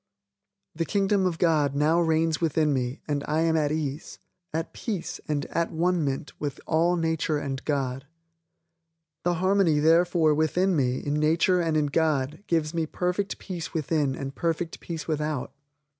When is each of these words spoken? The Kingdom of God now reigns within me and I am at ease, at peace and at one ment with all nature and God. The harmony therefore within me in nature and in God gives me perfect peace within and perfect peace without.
The 0.73 0.83
Kingdom 0.83 1.27
of 1.27 1.37
God 1.37 1.75
now 1.75 1.99
reigns 2.01 2.41
within 2.41 2.73
me 2.73 3.01
and 3.07 3.23
I 3.27 3.41
am 3.41 3.55
at 3.55 3.71
ease, 3.71 4.17
at 4.51 4.73
peace 4.73 5.21
and 5.27 5.45
at 5.51 5.71
one 5.71 6.03
ment 6.03 6.33
with 6.39 6.59
all 6.65 6.95
nature 6.95 7.37
and 7.37 7.63
God. 7.65 8.07
The 9.23 9.35
harmony 9.35 9.77
therefore 9.77 10.33
within 10.33 10.75
me 10.75 10.97
in 10.97 11.13
nature 11.19 11.61
and 11.61 11.77
in 11.77 11.85
God 11.85 12.43
gives 12.47 12.73
me 12.73 12.87
perfect 12.87 13.37
peace 13.37 13.75
within 13.75 14.15
and 14.15 14.33
perfect 14.33 14.79
peace 14.79 15.07
without. 15.07 15.53